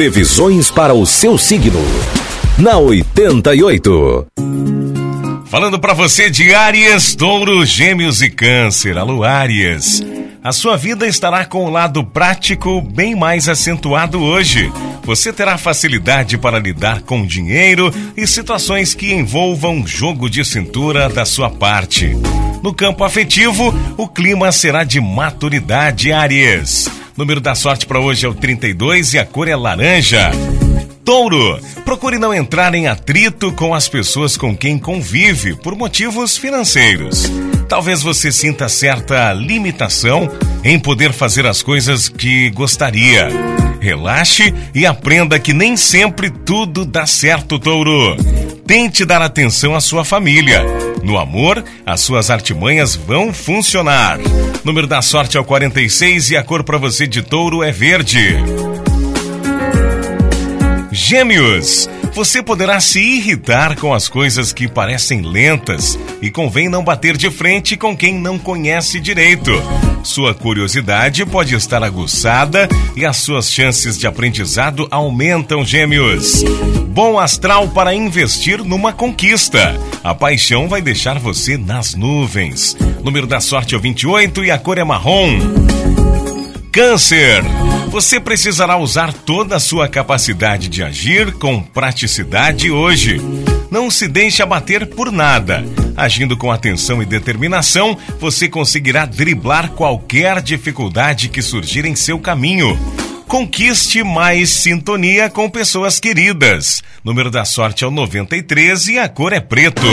Previsões 0.00 0.70
para 0.70 0.94
o 0.94 1.04
seu 1.04 1.36
signo. 1.36 1.78
Na 2.56 2.78
88. 2.78 4.28
Falando 5.44 5.78
para 5.78 5.92
você 5.92 6.30
de 6.30 6.54
Áries, 6.54 7.14
Touro, 7.14 7.66
Gêmeos 7.66 8.22
e 8.22 8.30
Câncer. 8.30 8.96
Alô, 8.96 9.22
Áries. 9.22 10.02
A 10.42 10.52
sua 10.52 10.78
vida 10.78 11.06
estará 11.06 11.44
com 11.44 11.66
o 11.66 11.70
lado 11.70 12.02
prático 12.02 12.80
bem 12.80 13.14
mais 13.14 13.46
acentuado 13.46 14.22
hoje. 14.22 14.72
Você 15.04 15.34
terá 15.34 15.58
facilidade 15.58 16.38
para 16.38 16.58
lidar 16.58 17.02
com 17.02 17.26
dinheiro 17.26 17.92
e 18.16 18.26
situações 18.26 18.94
que 18.94 19.12
envolvam 19.12 19.86
jogo 19.86 20.30
de 20.30 20.42
cintura 20.46 21.10
da 21.10 21.26
sua 21.26 21.50
parte. 21.50 22.16
No 22.62 22.72
campo 22.72 23.04
afetivo, 23.04 23.74
o 23.98 24.08
clima 24.08 24.50
será 24.50 24.82
de 24.82 24.98
maturidade, 24.98 26.10
Áries. 26.10 26.88
Número 27.20 27.38
da 27.38 27.54
sorte 27.54 27.84
para 27.84 28.00
hoje 28.00 28.24
é 28.24 28.28
o 28.30 28.32
32 28.32 29.12
e 29.12 29.18
a 29.18 29.26
cor 29.26 29.46
é 29.46 29.54
laranja. 29.54 30.30
Touro, 31.04 31.60
procure 31.84 32.18
não 32.18 32.32
entrar 32.32 32.74
em 32.74 32.86
atrito 32.86 33.52
com 33.52 33.74
as 33.74 33.86
pessoas 33.90 34.38
com 34.38 34.56
quem 34.56 34.78
convive 34.78 35.54
por 35.54 35.76
motivos 35.76 36.38
financeiros. 36.38 37.30
Talvez 37.68 38.00
você 38.00 38.32
sinta 38.32 38.70
certa 38.70 39.34
limitação 39.34 40.30
em 40.64 40.78
poder 40.78 41.12
fazer 41.12 41.44
as 41.44 41.62
coisas 41.62 42.08
que 42.08 42.48
gostaria. 42.48 43.28
Relaxe 43.82 44.54
e 44.74 44.86
aprenda 44.86 45.38
que 45.38 45.52
nem 45.52 45.76
sempre 45.76 46.30
tudo 46.30 46.86
dá 46.86 47.06
certo, 47.06 47.58
Touro. 47.58 48.16
Tente 48.70 49.04
dar 49.04 49.20
atenção 49.20 49.74
à 49.74 49.80
sua 49.80 50.04
família. 50.04 50.64
No 51.02 51.18
amor, 51.18 51.64
as 51.84 52.02
suas 52.02 52.30
artimanhas 52.30 52.94
vão 52.94 53.34
funcionar. 53.34 54.20
Número 54.62 54.86
da 54.86 55.02
sorte 55.02 55.36
é 55.36 55.40
o 55.40 55.44
46 55.44 56.30
e 56.30 56.36
a 56.36 56.44
cor 56.44 56.62
para 56.62 56.78
você 56.78 57.04
de 57.04 57.20
touro 57.20 57.64
é 57.64 57.72
verde. 57.72 58.36
Gêmeos, 60.92 61.90
você 62.12 62.42
poderá 62.42 62.80
se 62.80 63.00
irritar 63.00 63.76
com 63.76 63.94
as 63.94 64.08
coisas 64.08 64.52
que 64.52 64.68
parecem 64.68 65.22
lentas 65.22 65.98
e 66.20 66.30
convém 66.30 66.68
não 66.68 66.84
bater 66.84 67.16
de 67.16 67.30
frente 67.30 67.76
com 67.76 67.96
quem 67.96 68.14
não 68.14 68.38
conhece 68.38 69.00
direito. 69.00 69.50
Sua 70.02 70.34
curiosidade 70.34 71.24
pode 71.26 71.54
estar 71.54 71.82
aguçada 71.82 72.68
e 72.96 73.04
as 73.04 73.18
suas 73.18 73.50
chances 73.52 73.98
de 73.98 74.06
aprendizado 74.06 74.88
aumentam, 74.90 75.64
Gêmeos. 75.64 76.42
Bom 76.88 77.18
astral 77.18 77.68
para 77.68 77.94
investir 77.94 78.64
numa 78.64 78.92
conquista. 78.92 79.78
A 80.02 80.14
paixão 80.14 80.68
vai 80.68 80.82
deixar 80.82 81.18
você 81.18 81.56
nas 81.56 81.94
nuvens. 81.94 82.76
Número 83.04 83.26
da 83.26 83.40
sorte 83.40 83.74
é 83.74 83.78
o 83.78 83.80
28 83.80 84.44
e 84.44 84.50
a 84.50 84.58
cor 84.58 84.78
é 84.78 84.84
marrom. 84.84 85.38
Câncer. 86.72 87.42
Você 87.90 88.20
precisará 88.20 88.76
usar 88.76 89.12
toda 89.12 89.56
a 89.56 89.60
sua 89.60 89.88
capacidade 89.88 90.68
de 90.68 90.80
agir 90.80 91.32
com 91.32 91.60
praticidade 91.60 92.70
hoje. 92.70 93.20
Não 93.68 93.90
se 93.90 94.06
deixe 94.06 94.40
abater 94.42 94.86
por 94.86 95.10
nada. 95.10 95.64
Agindo 95.96 96.36
com 96.36 96.52
atenção 96.52 97.02
e 97.02 97.04
determinação, 97.06 97.98
você 98.20 98.48
conseguirá 98.48 99.04
driblar 99.04 99.70
qualquer 99.72 100.40
dificuldade 100.40 101.28
que 101.28 101.42
surgir 101.42 101.84
em 101.84 101.96
seu 101.96 102.16
caminho. 102.20 102.78
Conquiste 103.26 104.04
mais 104.04 104.50
sintonia 104.50 105.28
com 105.28 105.50
pessoas 105.50 105.98
queridas. 105.98 106.84
Número 107.04 107.28
da 107.28 107.44
sorte 107.44 107.82
é 107.82 107.86
o 107.88 107.90
93 107.90 108.86
e 108.86 108.98
a 109.00 109.08
cor 109.08 109.32
é 109.32 109.40
preto. 109.40 109.86